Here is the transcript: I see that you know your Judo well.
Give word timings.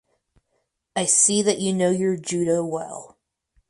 I 0.95 1.05
see 1.05 1.43
that 1.43 1.59
you 1.59 1.73
know 1.73 1.91
your 1.91 2.17
Judo 2.17 2.65
well. 2.65 3.19